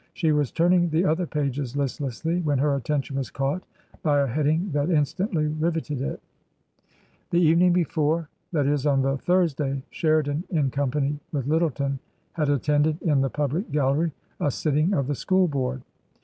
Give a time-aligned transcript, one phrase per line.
[0.15, 3.61] She was turning the other pages listlessly, when her attention was caught
[4.01, 6.07] by a heading that instantly riveted it.
[6.07, 6.19] ^^^^^^^^^^^^^^^^
[7.29, 11.99] The evening before, that is, on the Thursday, Sheri dan, in company with Lyttleton,
[12.33, 15.83] had attended in the Public Gallery a sitting of the School Board.